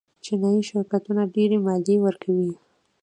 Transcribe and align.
چینايي 0.23 0.61
شرکتونه 0.69 1.21
ډېرې 1.35 1.57
مالیې 1.65 1.97
ورکوي. 2.05 2.51